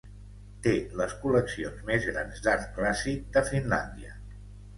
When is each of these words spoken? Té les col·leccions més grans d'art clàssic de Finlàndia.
Té 0.67 0.71
les 1.01 1.11
col·leccions 1.25 1.83
més 1.89 2.07
grans 2.13 2.41
d'art 2.47 2.65
clàssic 2.79 3.29
de 3.37 3.45
Finlàndia. 3.53 4.17